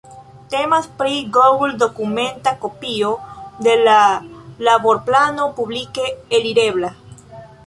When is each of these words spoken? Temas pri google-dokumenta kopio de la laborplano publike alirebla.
Temas 0.51 0.85
pri 1.01 1.17
google-dokumenta 1.35 2.53
kopio 2.65 3.11
de 3.69 3.77
la 3.83 3.99
laborplano 4.71 5.47
publike 5.61 6.09
alirebla. 6.41 6.95